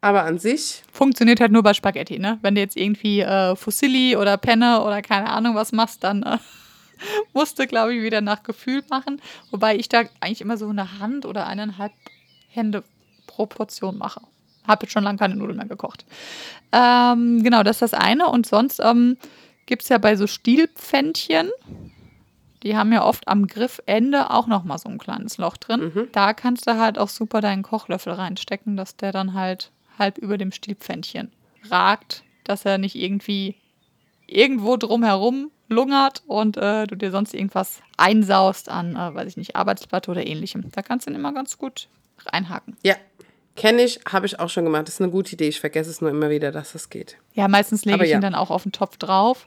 [0.02, 0.82] Aber an sich.
[0.92, 2.38] Funktioniert halt nur bei Spaghetti, ne?
[2.42, 6.38] Wenn du jetzt irgendwie äh, Fusilli oder Penne oder keine Ahnung was machst, dann äh,
[7.32, 9.22] musst du, glaube ich, wieder nach Gefühl machen.
[9.52, 11.92] Wobei ich da eigentlich immer so eine Hand oder eineinhalb
[12.48, 12.82] Hände
[13.28, 14.20] pro Portion mache.
[14.66, 16.04] Habe jetzt schon lange keine Nudeln mehr gekocht.
[16.72, 18.26] Ähm, genau, das ist das eine.
[18.26, 19.16] Und sonst ähm,
[19.66, 21.48] gibt es ja bei so Stielpfännchen,
[22.64, 25.92] die haben ja oft am Griffende auch nochmal so ein kleines Loch drin.
[25.94, 26.08] Mhm.
[26.12, 30.38] Da kannst du halt auch super deinen Kochlöffel reinstecken, dass der dann halt halb über
[30.38, 31.30] dem Stielpfännchen
[31.70, 33.56] ragt, dass er nicht irgendwie
[34.26, 39.56] irgendwo drumherum lungert und äh, du dir sonst irgendwas einsaust an, äh, weiß ich nicht,
[39.56, 40.70] Arbeitsblatt oder ähnlichem.
[40.72, 41.88] Da kannst du ihn immer ganz gut
[42.26, 42.76] reinhaken.
[42.82, 42.96] Ja,
[43.56, 44.86] kenne ich, habe ich auch schon gemacht.
[44.86, 45.48] Das ist eine gute Idee.
[45.48, 47.16] Ich vergesse es nur immer wieder, dass das geht.
[47.34, 48.18] Ja, meistens lege ich ja.
[48.18, 49.46] ihn dann auch auf den Topf drauf.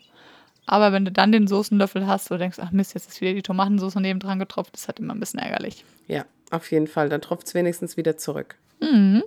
[0.68, 3.44] Aber wenn du dann den Soßenlöffel hast, du denkst, ach Mist, jetzt ist wieder die
[3.44, 5.86] Tomatensauce neben dran getropft, das ist halt immer ein bisschen ärgerlich.
[6.08, 7.10] Ja, auf jeden Fall.
[7.10, 8.56] Dann tropft es wenigstens wieder zurück.
[8.82, 9.24] Mhm.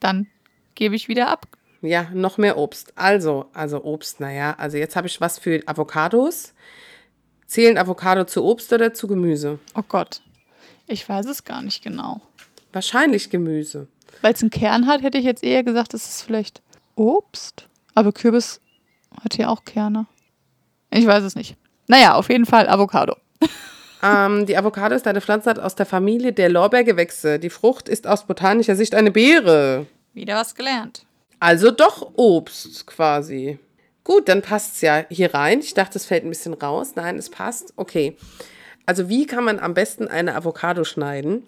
[0.00, 0.26] Dann
[0.74, 1.46] gebe ich wieder ab.
[1.82, 2.92] Ja, noch mehr Obst.
[2.96, 6.54] Also, also Obst, naja, also jetzt habe ich was für Avocados.
[7.46, 9.58] Zählen Avocado zu Obst oder zu Gemüse?
[9.74, 10.22] Oh Gott,
[10.86, 12.20] ich weiß es gar nicht genau.
[12.72, 13.88] Wahrscheinlich Gemüse.
[14.22, 16.62] Weil es einen Kern hat, hätte ich jetzt eher gesagt, es ist vielleicht
[16.94, 17.68] Obst.
[17.94, 18.60] Aber Kürbis
[19.22, 20.06] hat hier auch Kerne.
[20.90, 21.56] Ich weiß es nicht.
[21.86, 23.16] Naja, auf jeden Fall Avocado.
[24.06, 27.38] Ähm, die Avocado ist eine Pflanze aus der Familie der Lorbeergewächse.
[27.38, 29.86] Die Frucht ist aus botanischer Sicht eine Beere.
[30.14, 31.04] Wieder was gelernt.
[31.40, 33.58] Also doch Obst quasi.
[34.04, 35.60] Gut, dann passt es ja hier rein.
[35.60, 36.92] Ich dachte, es fällt ein bisschen raus.
[36.94, 37.72] Nein, es passt.
[37.76, 38.16] Okay.
[38.86, 41.42] Also wie kann man am besten eine Avocado schneiden?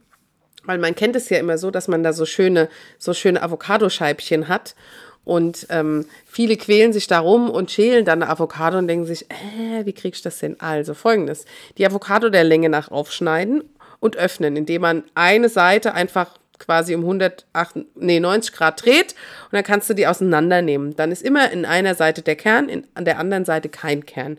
[0.64, 4.48] Weil man kennt es ja immer so, dass man da so schöne, so schöne Avocadoscheibchen
[4.48, 4.74] hat.
[5.24, 9.84] Und ähm, viele quälen sich darum und schälen dann eine Avocado und denken sich, äh,
[9.84, 10.60] wie krieg ich das denn?
[10.60, 11.44] Also folgendes:
[11.78, 13.64] Die Avocado der Länge nach aufschneiden
[13.98, 17.44] und öffnen, indem man eine Seite einfach quasi um 108,
[17.94, 19.14] nee, 90 Grad dreht
[19.44, 20.96] und dann kannst du die auseinandernehmen.
[20.96, 24.38] Dann ist immer in einer Seite der Kern, in, an der anderen Seite kein Kern.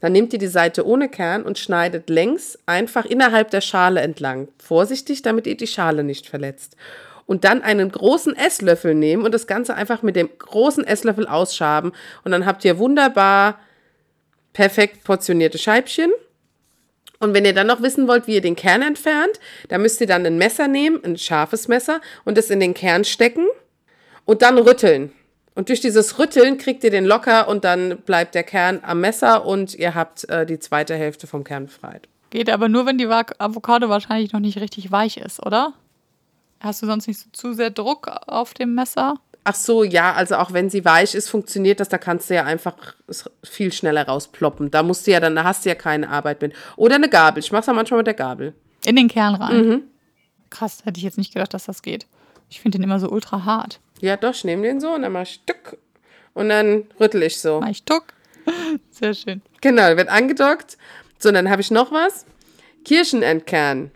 [0.00, 4.48] Dann nehmt ihr die Seite ohne Kern und schneidet längs einfach innerhalb der Schale entlang.
[4.58, 6.76] Vorsichtig, damit ihr die Schale nicht verletzt.
[7.24, 11.92] Und dann einen großen Esslöffel nehmen und das Ganze einfach mit dem großen Esslöffel ausschaben.
[12.22, 13.58] Und dann habt ihr wunderbar
[14.52, 16.12] perfekt portionierte Scheibchen.
[17.24, 20.06] Und wenn ihr dann noch wissen wollt, wie ihr den Kern entfernt, dann müsst ihr
[20.06, 23.46] dann ein Messer nehmen, ein scharfes Messer, und es in den Kern stecken
[24.26, 25.10] und dann rütteln.
[25.54, 29.46] Und durch dieses Rütteln kriegt ihr den locker und dann bleibt der Kern am Messer
[29.46, 32.08] und ihr habt äh, die zweite Hälfte vom Kern befreit.
[32.30, 35.72] Geht aber nur, wenn die Avocado wahrscheinlich noch nicht richtig weich ist, oder?
[36.60, 39.14] Hast du sonst nicht so zu sehr Druck auf dem Messer?
[39.46, 42.44] Ach so, ja, also auch wenn sie weich ist, funktioniert das, da kannst du ja
[42.44, 42.74] einfach
[43.42, 44.70] viel schneller rausploppen.
[44.70, 46.54] Da musst du ja dann, da hast du ja keine Arbeit mit.
[46.76, 47.42] Oder eine Gabel.
[47.42, 48.54] Ich mach's ja manchmal mit der Gabel.
[48.86, 49.68] In den Kern rein.
[49.68, 49.82] Mhm.
[50.48, 52.06] Krass, hätte ich jetzt nicht gedacht, dass das geht.
[52.48, 53.80] Ich finde den immer so ultra hart.
[54.00, 55.78] Ja, doch, ich nehme den so und dann mach ich Stück
[56.32, 57.60] und dann rüttel ich so.
[57.60, 58.14] Mach ich Tuck.
[58.90, 59.42] Sehr schön.
[59.60, 60.78] Genau, wird angedockt.
[61.18, 62.26] So, dann habe ich noch was.
[62.84, 63.90] Kirschenendkern.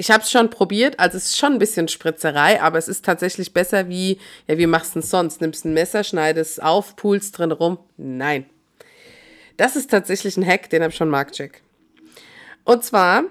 [0.00, 3.04] Ich habe es schon probiert, also es ist schon ein bisschen Spritzerei, aber es ist
[3.04, 5.42] tatsächlich besser wie, ja, wie machst du es sonst?
[5.42, 7.78] Nimmst ein Messer, schneidest es auf, pulst drin rum?
[7.98, 8.46] Nein.
[9.58, 11.60] Das ist tatsächlich ein Hack, den habe ich schon Mark Jack.
[12.64, 13.24] Und zwar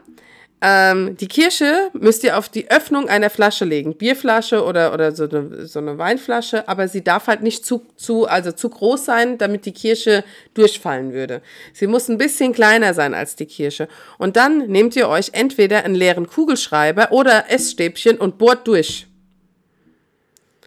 [0.61, 3.95] Ähm, die Kirsche müsst ihr auf die Öffnung einer Flasche legen.
[3.95, 8.27] Bierflasche oder, oder so, eine, so eine Weinflasche, aber sie darf halt nicht zu, zu,
[8.27, 11.41] also zu groß sein, damit die Kirsche durchfallen würde.
[11.71, 13.87] Sie muss ein bisschen kleiner sein als die Kirsche.
[14.17, 19.07] Und dann nehmt ihr euch entweder einen leeren Kugelschreiber oder Essstäbchen und bohrt durch.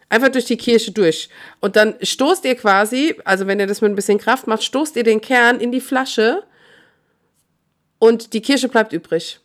[0.08, 1.28] Einfach durch die Kirsche durch.
[1.60, 4.96] Und dann stoßt ihr quasi, also wenn ihr das mit ein bisschen Kraft macht, stoßt
[4.96, 6.44] ihr den Kern in die Flasche
[7.98, 9.41] und die Kirsche bleibt übrig.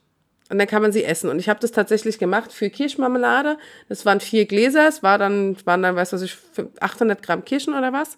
[0.50, 1.30] Und dann kann man sie essen.
[1.30, 3.58] Und ich habe das tatsächlich gemacht für Kirschmarmelade.
[3.90, 4.88] Das waren vier Gläser.
[4.88, 6.38] Es war dann, waren dann, weißt du, ich,
[6.80, 8.18] 800 Gramm Kirschen oder was.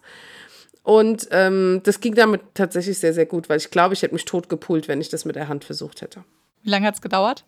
[0.82, 4.24] Und ähm, das ging damit tatsächlich sehr, sehr gut, weil ich glaube, ich hätte mich
[4.24, 6.24] tot gepult, wenn ich das mit der Hand versucht hätte.
[6.62, 7.44] Wie lange hat es gedauert?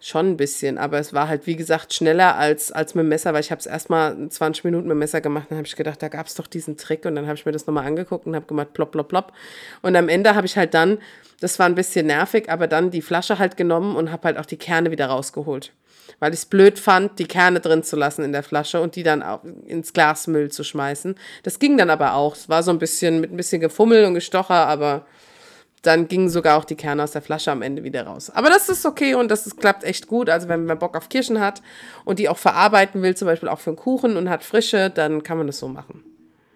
[0.00, 3.34] Schon ein bisschen, aber es war halt, wie gesagt, schneller als, als mit dem Messer,
[3.34, 5.46] weil ich habe es erstmal 20 Minuten mit dem Messer gemacht.
[5.50, 7.04] Dann habe ich gedacht, da gab es doch diesen Trick.
[7.04, 9.32] Und dann habe ich mir das nochmal angeguckt und habe gemacht, plopp, plopp, plopp.
[9.82, 10.98] Und am Ende habe ich halt dann
[11.40, 14.46] das war ein bisschen nervig, aber dann die Flasche halt genommen und habe halt auch
[14.46, 15.72] die Kerne wieder rausgeholt.
[16.18, 19.02] Weil ich es blöd fand, die Kerne drin zu lassen in der Flasche und die
[19.02, 21.14] dann auch ins Glasmüll zu schmeißen.
[21.42, 22.36] Das ging dann aber auch.
[22.36, 25.06] Es war so ein bisschen mit ein bisschen Gefummel und Gestocher, aber
[25.82, 28.30] dann gingen sogar auch die Kerne aus der Flasche am Ende wieder raus.
[28.30, 30.28] Aber das ist okay und das ist, klappt echt gut.
[30.28, 31.62] Also wenn man Bock auf Kirschen hat
[32.04, 35.22] und die auch verarbeiten will, zum Beispiel auch für einen Kuchen und hat frische, dann
[35.22, 36.04] kann man das so machen.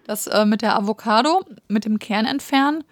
[0.05, 2.83] Das äh, mit der Avocado, mit dem Kern entfernen.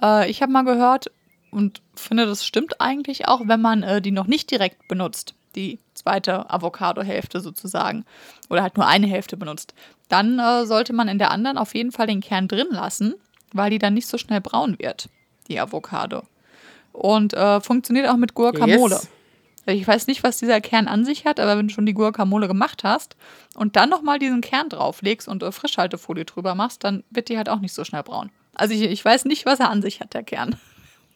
[0.00, 1.10] Äh, ich habe mal gehört,
[1.54, 5.78] und finde, das stimmt eigentlich auch, wenn man äh, die noch nicht direkt benutzt, die
[5.94, 8.04] zweite Avocado-Hälfte sozusagen,
[8.50, 9.72] oder halt nur eine Hälfte benutzt.
[10.08, 13.14] Dann äh, sollte man in der anderen auf jeden Fall den Kern drin lassen,
[13.52, 15.08] weil die dann nicht so schnell braun wird,
[15.48, 16.22] die Avocado.
[16.92, 18.94] Und äh, funktioniert auch mit Guacamole.
[18.94, 19.08] Yes.
[19.66, 22.48] Ich weiß nicht, was dieser Kern an sich hat, aber wenn du schon die Guacamole
[22.48, 23.16] gemacht hast
[23.54, 27.48] und dann nochmal diesen Kern drauflegst und äh, Frischhaltefolie drüber machst, dann wird die halt
[27.48, 28.30] auch nicht so schnell braun.
[28.54, 30.56] Also ich, ich weiß nicht, was er an sich hat, der Kern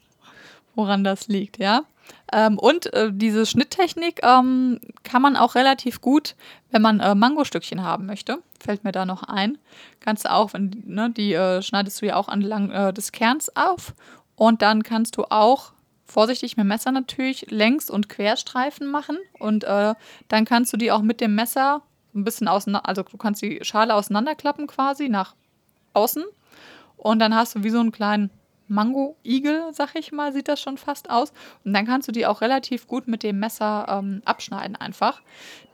[0.75, 1.83] woran das liegt, ja.
[2.33, 6.37] Ähm, und äh, diese Schnitttechnik ähm, kann man auch relativ gut,
[6.71, 8.39] wenn man äh, Mangostückchen haben möchte.
[8.61, 9.59] Fällt mir da noch ein.
[10.01, 13.55] Kannst du auch, wenn, ne, die äh, schneidest du ja auch entlang äh, des Kerns
[13.57, 13.95] auf.
[14.37, 15.73] Und dann kannst du auch
[16.05, 19.19] vorsichtig mit dem Messer natürlich Längs- und Querstreifen machen.
[19.39, 19.95] Und äh,
[20.29, 21.83] dann kannst du die auch mit dem Messer
[22.15, 25.35] ein bisschen auseinander, also du kannst die Schale auseinanderklappen quasi nach
[25.93, 26.25] außen.
[26.97, 28.31] Und dann hast du wie so einen kleinen
[28.69, 31.33] Mango-Igel, sag ich mal, sieht das schon fast aus.
[31.65, 35.23] Und dann kannst du die auch relativ gut mit dem Messer ähm, abschneiden, einfach,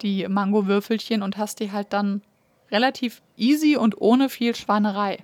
[0.02, 2.22] die Mango-Würfelchen, und hast die halt dann
[2.70, 5.18] relativ easy und ohne viel Schwanerei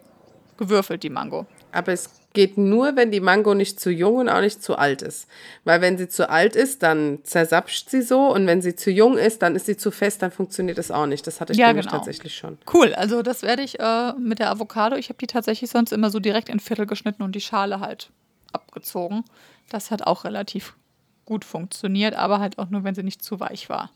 [0.56, 1.46] gewürfelt, die Mango.
[1.72, 5.02] Aber es geht nur, wenn die Mango nicht zu jung und auch nicht zu alt
[5.02, 5.26] ist.
[5.64, 9.18] Weil wenn sie zu alt ist, dann zersapscht sie so und wenn sie zu jung
[9.18, 11.26] ist, dann ist sie zu fest, dann funktioniert das auch nicht.
[11.26, 11.90] Das hatte ich ja, genau.
[11.90, 12.58] tatsächlich schon.
[12.72, 16.10] Cool, also das werde ich äh, mit der Avocado, ich habe die tatsächlich sonst immer
[16.10, 18.10] so direkt in Viertel geschnitten und die Schale halt
[18.52, 19.24] abgezogen.
[19.68, 20.76] Das hat auch relativ
[21.24, 23.90] gut funktioniert, aber halt auch nur, wenn sie nicht zu weich war.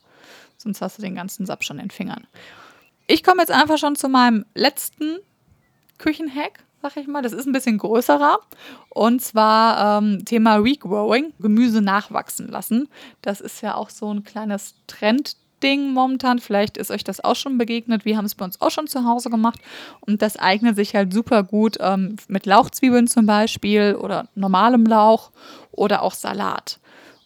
[0.57, 2.27] Sonst hast du den ganzen Sap schon in den Fingern.
[3.07, 5.19] Ich komme jetzt einfach schon zu meinem letzten
[5.97, 7.23] Küchenhack sag ich mal.
[7.23, 8.39] Das ist ein bisschen größerer.
[8.89, 12.89] Und zwar ähm, Thema Regrowing, Gemüse nachwachsen lassen.
[13.21, 16.37] Das ist ja auch so ein kleines Trendding momentan.
[16.37, 18.05] Vielleicht ist euch das auch schon begegnet.
[18.05, 19.59] Wir haben es bei uns auch schon zu Hause gemacht.
[20.01, 25.31] Und das eignet sich halt super gut ähm, mit Lauchzwiebeln zum Beispiel oder normalem Lauch
[25.71, 26.79] oder auch Salat.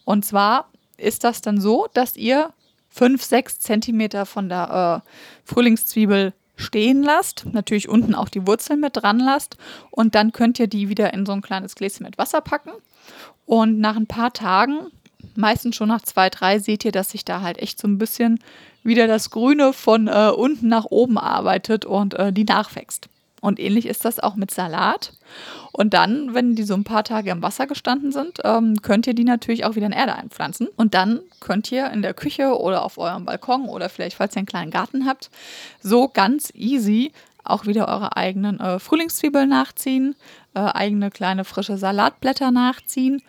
[0.04, 2.54] Und zwar ist das dann so, dass ihr
[2.88, 5.10] 5, 6 Zentimeter von der äh,
[5.44, 9.56] Frühlingszwiebel stehen lasst, natürlich unten auch die Wurzeln mit dran lasst
[9.90, 12.70] und dann könnt ihr die wieder in so ein kleines Gläschen mit Wasser packen
[13.46, 14.86] und nach ein paar Tagen,
[15.34, 18.38] meistens schon nach zwei, drei, seht ihr, dass sich da halt echt so ein bisschen
[18.82, 23.08] wieder das Grüne von äh, unten nach oben arbeitet und äh, die nachwächst.
[23.40, 25.12] Und ähnlich ist das auch mit Salat.
[25.72, 29.14] Und dann, wenn die so ein paar Tage im Wasser gestanden sind, ähm, könnt ihr
[29.14, 30.68] die natürlich auch wieder in Erde einpflanzen.
[30.76, 34.38] Und dann könnt ihr in der Küche oder auf eurem Balkon oder vielleicht, falls ihr
[34.38, 35.30] einen kleinen Garten habt,
[35.80, 37.12] so ganz easy
[37.44, 40.14] auch wieder eure eigenen äh, Frühlingszwiebeln nachziehen,
[40.54, 43.22] äh, eigene kleine frische Salatblätter nachziehen.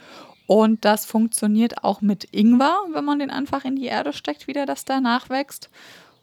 [0.47, 4.65] Und das funktioniert auch mit Ingwer, wenn man den einfach in die Erde steckt, wieder,
[4.65, 5.69] dass da nachwächst.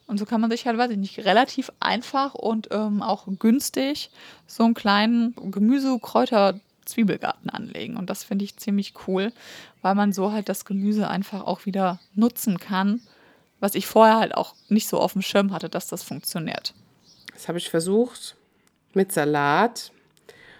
[0.08, 4.10] Und so kann man sich halt, weiß ich nicht, relativ einfach und ähm, auch günstig
[4.46, 7.96] so einen kleinen Gemüse-, Kräuter-, Zwiebelgarten anlegen.
[7.98, 9.32] Und das finde ich ziemlich cool,
[9.82, 13.02] weil man so halt das Gemüse einfach auch wieder nutzen kann,
[13.60, 16.72] was ich vorher halt auch nicht so auf dem Schirm hatte, dass das funktioniert.
[17.34, 18.36] Das habe ich versucht
[18.94, 19.92] mit Salat,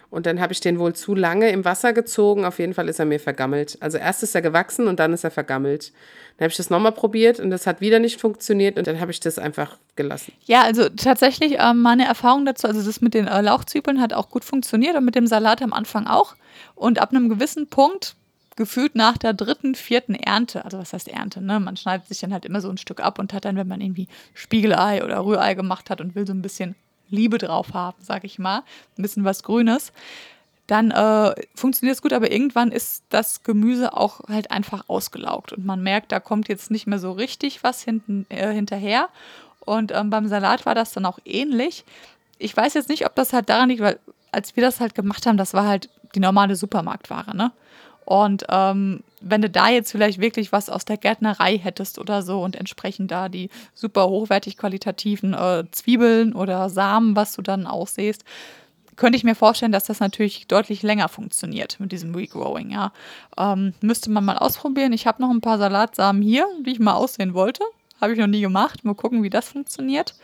[0.09, 2.45] und dann habe ich den wohl zu lange im Wasser gezogen.
[2.45, 3.77] Auf jeden Fall ist er mir vergammelt.
[3.79, 5.91] Also erst ist er gewachsen und dann ist er vergammelt.
[6.37, 9.11] Dann habe ich das nochmal probiert und das hat wieder nicht funktioniert und dann habe
[9.11, 10.33] ich das einfach gelassen.
[10.45, 14.29] Ja, also tatsächlich äh, meine Erfahrung dazu, also das mit den äh, Lauchzwiebeln hat auch
[14.29, 16.35] gut funktioniert und mit dem Salat am Anfang auch.
[16.75, 18.15] Und ab einem gewissen Punkt
[18.55, 21.59] gefühlt nach der dritten, vierten Ernte, also was heißt Ernte, ne?
[21.59, 23.79] Man schneidet sich dann halt immer so ein Stück ab und hat dann, wenn man
[23.79, 26.75] irgendwie Spiegelei oder Rührei gemacht hat und will so ein bisschen
[27.09, 28.63] Liebe drauf haben, sag ich mal,
[28.97, 29.91] ein bisschen was Grünes,
[30.67, 35.65] dann äh, funktioniert es gut, aber irgendwann ist das Gemüse auch halt einfach ausgelaugt und
[35.65, 39.09] man merkt, da kommt jetzt nicht mehr so richtig was hinten, äh, hinterher.
[39.65, 41.85] Und ähm, beim Salat war das dann auch ähnlich.
[42.37, 43.99] Ich weiß jetzt nicht, ob das halt daran liegt, weil
[44.31, 47.51] als wir das halt gemacht haben, das war halt die normale Supermarktware, ne?
[48.05, 52.41] Und ähm, wenn du da jetzt vielleicht wirklich was aus der Gärtnerei hättest oder so
[52.41, 58.23] und entsprechend da die super hochwertig qualitativen äh, Zwiebeln oder Samen, was du dann aussiehst,
[58.95, 62.69] könnte ich mir vorstellen, dass das natürlich deutlich länger funktioniert mit diesem Regrowing.
[62.69, 62.91] Ja.
[63.37, 64.91] Ähm, müsste man mal ausprobieren.
[64.91, 67.63] Ich habe noch ein paar Salatsamen hier, die ich mal aussehen wollte.
[68.01, 68.83] Habe ich noch nie gemacht.
[68.83, 70.15] Mal gucken, wie das funktioniert.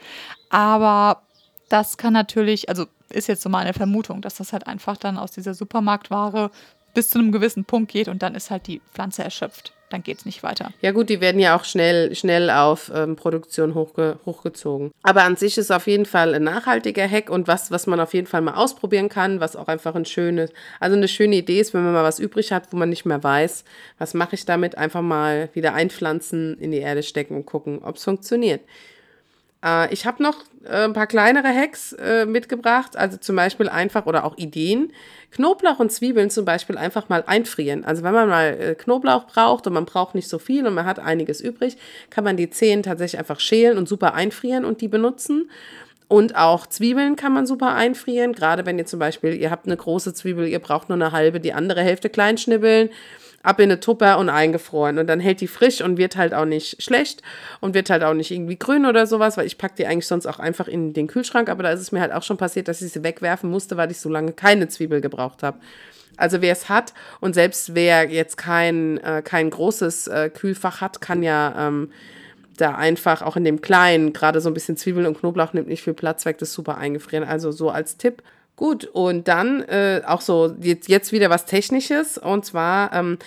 [0.49, 1.21] Aber
[1.69, 5.31] das kann natürlich, also ist jetzt so meine Vermutung, dass das halt einfach dann aus
[5.31, 6.51] dieser Supermarktware
[6.95, 9.73] bis zu einem gewissen Punkt geht und dann ist halt die Pflanze erschöpft.
[9.89, 10.71] Dann geht es nicht weiter.
[10.81, 14.91] Ja gut, die werden ja auch schnell, schnell auf ähm, Produktion hochge hochgezogen.
[15.03, 18.15] Aber an sich ist auf jeden Fall ein nachhaltiger Hack und was, was man auf
[18.15, 21.75] jeden Fall mal ausprobieren kann, was auch einfach ein schönes, also eine schöne Idee ist,
[21.75, 23.63] wenn man mal was übrig hat, wo man nicht mehr weiß,
[23.99, 27.97] was mache ich damit, einfach mal wieder einpflanzen, in die Erde stecken und gucken, ob
[27.97, 28.61] es funktioniert.
[29.65, 34.05] Äh, ich habe noch äh, ein paar kleinere Hacks äh, mitgebracht, also zum Beispiel einfach
[34.05, 34.93] oder auch Ideen.
[35.31, 37.83] Knoblauch und Zwiebeln zum Beispiel einfach mal einfrieren.
[37.83, 40.85] Also wenn man mal äh, Knoblauch braucht und man braucht nicht so viel und man
[40.85, 41.77] hat einiges übrig,
[42.09, 45.49] kann man die Zehen tatsächlich einfach schälen und super einfrieren und die benutzen.
[46.07, 49.75] Und auch Zwiebeln kann man super einfrieren, gerade wenn ihr zum Beispiel, ihr habt eine
[49.75, 52.91] große Zwiebel, ihr braucht nur eine halbe, die andere Hälfte klein schnibbeln
[53.45, 54.97] ab in eine Tupper und eingefroren.
[54.97, 57.21] Und dann hält die frisch und wird halt auch nicht schlecht
[57.61, 60.25] und wird halt auch nicht irgendwie grün oder sowas, weil ich packe die eigentlich sonst
[60.25, 61.49] auch einfach in den Kühlschrank.
[61.49, 63.91] Aber da ist es mir halt auch schon passiert, dass ich sie wegwerfen musste, weil
[63.91, 65.59] ich so lange keine Zwiebel gebraucht habe.
[66.17, 71.01] Also wer es hat und selbst wer jetzt kein, äh, kein großes äh, Kühlfach hat,
[71.01, 71.91] kann ja ähm,
[72.57, 75.83] da einfach auch in dem kleinen, gerade so ein bisschen Zwiebeln und Knoblauch nimmt nicht
[75.83, 77.27] viel Platz weg, das super eingefrieren.
[77.27, 78.23] Also so als Tipp
[78.55, 83.17] Gut, und dann äh, auch so jetzt, jetzt wieder was Technisches und zwar ähm,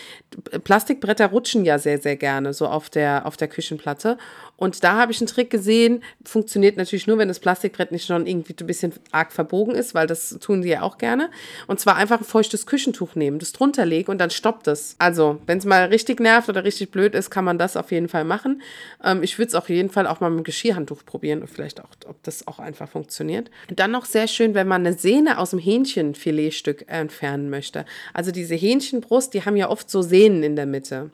[0.64, 4.16] Plastikbretter rutschen ja sehr, sehr gerne so auf der, auf der Küchenplatte
[4.58, 8.26] und da habe ich einen Trick gesehen, funktioniert natürlich nur, wenn das Plastikbrett nicht schon
[8.26, 11.30] irgendwie ein bisschen arg verbogen ist, weil das tun sie ja auch gerne.
[11.68, 14.96] Und zwar einfach ein feuchtes Küchentuch nehmen, das drunter legen und dann stoppt es.
[14.98, 18.08] Also, wenn es mal richtig nervt oder richtig blöd ist, kann man das auf jeden
[18.08, 18.60] Fall machen.
[19.04, 21.80] Ähm, ich würde es auf jeden Fall auch mal mit dem Geschirrhandtuch probieren und vielleicht
[21.80, 23.52] auch, ob das auch einfach funktioniert.
[23.70, 27.84] Und dann noch sehr schön, wenn man eine Sehne aus dem Hähnchenfiletstück entfernen möchte.
[28.12, 31.12] Also diese Hähnchenbrust, die haben ja oft so Sehnen in der Mitte.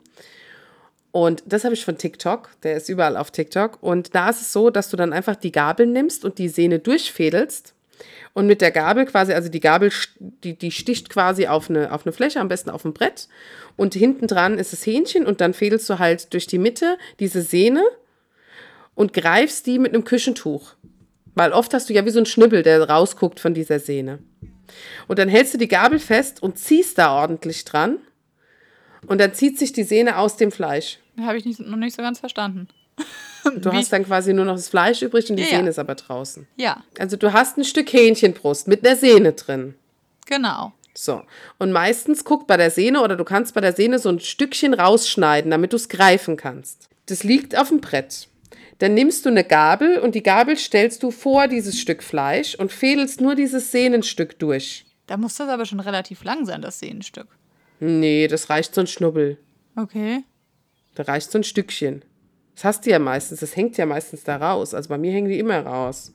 [1.15, 3.81] Und das habe ich von TikTok, der ist überall auf TikTok.
[3.81, 6.79] Und da ist es so, dass du dann einfach die Gabel nimmst und die Sehne
[6.79, 7.73] durchfädelst.
[8.33, 12.05] Und mit der Gabel quasi, also die Gabel, die, die sticht quasi auf eine, auf
[12.05, 13.29] eine Fläche, am besten auf ein Brett.
[13.77, 17.41] Und hinten dran ist das Hähnchen und dann fädelst du halt durch die Mitte diese
[17.41, 17.85] Sehne
[18.93, 20.73] und greifst die mit einem Küchentuch.
[21.33, 24.19] Weil oft hast du ja wie so einen Schnibbel, der rausguckt von dieser Sehne.
[25.07, 27.99] Und dann hältst du die Gabel fest und ziehst da ordentlich dran.
[29.07, 30.99] Und dann zieht sich die Sehne aus dem Fleisch.
[31.21, 32.67] Habe ich nicht, noch nicht so ganz verstanden.
[33.61, 33.75] Du Wie?
[33.75, 36.47] hast dann quasi nur noch das Fleisch übrig und die ja, Sehne ist aber draußen.
[36.55, 36.83] Ja.
[36.97, 39.75] Also du hast ein Stück Hähnchenbrust mit einer Sehne drin.
[40.25, 40.73] Genau.
[40.95, 41.21] So.
[41.59, 44.73] Und meistens guckt bei der Sehne oder du kannst bei der Sehne so ein Stückchen
[44.73, 46.89] rausschneiden, damit du es greifen kannst.
[47.05, 48.29] Das liegt auf dem Brett.
[48.79, 52.71] Dann nimmst du eine Gabel und die Gabel stellst du vor dieses Stück Fleisch und
[52.71, 54.85] fädelst nur dieses Sehnenstück durch.
[55.07, 57.27] Da muss das aber schon relativ lang sein, das Sehnenstück.
[57.79, 59.37] Nee, das reicht so ein Schnubbel.
[59.75, 60.23] Okay.
[60.95, 62.03] Da reicht so ein Stückchen.
[62.55, 64.73] Das hast du ja meistens, das hängt ja meistens da raus.
[64.73, 66.13] Also bei mir hängen die immer raus.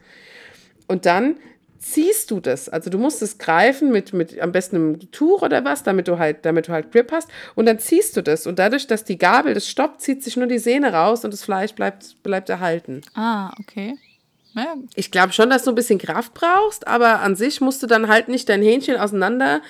[0.89, 1.37] Und dann
[1.79, 2.69] ziehst du das.
[2.69, 6.19] Also du musst es greifen mit, mit am besten einem Tuch oder was, damit du
[6.19, 7.29] halt, damit du halt Grip hast.
[7.55, 8.47] Und dann ziehst du das.
[8.47, 11.43] Und dadurch, dass die Gabel das stoppt, zieht sich nur die Sehne raus und das
[11.43, 13.03] Fleisch bleibt, bleibt erhalten.
[13.15, 13.95] Ah, okay.
[14.55, 14.75] Ja.
[14.95, 18.09] Ich glaube schon, dass du ein bisschen Kraft brauchst, aber an sich musst du dann
[18.09, 19.63] halt nicht dein Hähnchen auseinander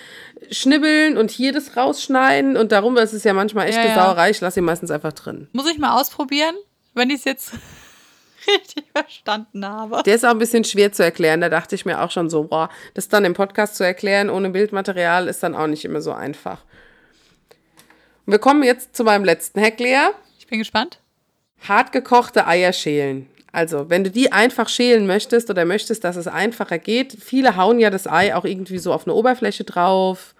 [0.50, 4.30] schnibbeln und hier das rausschneiden und darum ist es ja manchmal echt ja, eine Sauerei.
[4.30, 5.48] Ich lasse sie meistens einfach drin.
[5.52, 6.54] Muss ich mal ausprobieren,
[6.94, 7.52] wenn ich es jetzt
[8.46, 10.02] richtig verstanden habe.
[10.04, 11.42] Der ist auch ein bisschen schwer zu erklären.
[11.42, 14.50] Da dachte ich mir auch schon so, boah, das dann im Podcast zu erklären ohne
[14.50, 16.64] Bildmaterial ist dann auch nicht immer so einfach.
[18.24, 20.08] wir kommen jetzt zu meinem letzten Hack, Lea.
[20.38, 21.00] Ich bin gespannt.
[21.68, 23.28] Hart gekochte Eier schälen.
[23.52, 27.78] Also, wenn du die einfach schälen möchtest oder möchtest, dass es einfacher geht, viele hauen
[27.80, 30.34] ja das Ei auch irgendwie so auf eine Oberfläche drauf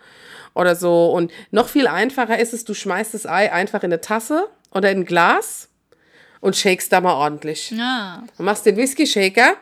[0.55, 1.11] oder so.
[1.11, 4.91] Und noch viel einfacher ist es, du schmeißt das Ei einfach in eine Tasse oder
[4.91, 5.69] in ein Glas
[6.41, 7.71] und shakest da mal ordentlich.
[7.71, 8.25] Ja.
[8.37, 9.55] Du machst den Whisky-Shaker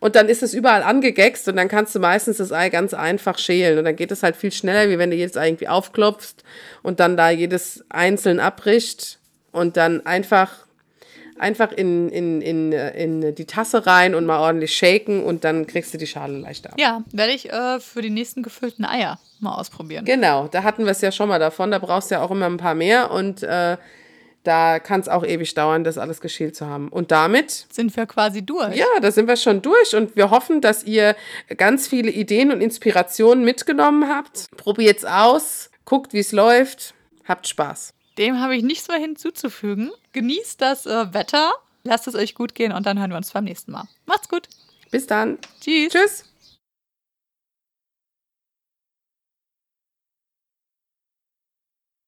[0.00, 3.38] und dann ist es überall angegext und dann kannst du meistens das Ei ganz einfach
[3.38, 3.78] schälen.
[3.78, 6.44] Und dann geht es halt viel schneller, wie wenn du jedes Ei irgendwie aufklopfst
[6.82, 9.18] und dann da jedes einzeln abbricht
[9.52, 10.65] und dann einfach,
[11.38, 15.92] einfach in, in, in, in die Tasse rein und mal ordentlich shaken und dann kriegst
[15.94, 16.76] du die Schale leichter ab.
[16.78, 20.04] Ja, werde ich äh, für die nächsten gefüllten Eier mal ausprobieren.
[20.04, 21.70] Genau, da hatten wir es ja schon mal davon.
[21.70, 23.76] Da brauchst du ja auch immer ein paar mehr und äh,
[24.46, 26.88] da kann es auch ewig dauern, das alles geschält zu haben.
[26.88, 28.76] Und damit Sind wir quasi durch.
[28.76, 31.16] Ja, da sind wir schon durch und wir hoffen, dass ihr
[31.56, 34.46] ganz viele Ideen und Inspirationen mitgenommen habt.
[34.56, 36.94] Probiert's aus, guckt, wie es läuft,
[37.24, 37.92] habt Spaß.
[38.18, 39.90] Dem habe ich nichts mehr hinzuzufügen.
[40.12, 41.52] Genießt das äh, Wetter,
[41.84, 43.84] lasst es euch gut gehen und dann hören wir uns beim nächsten Mal.
[44.06, 44.48] Macht's gut.
[44.90, 45.38] Bis dann.
[45.60, 45.92] Tschüss.
[45.92, 46.24] Tschüss.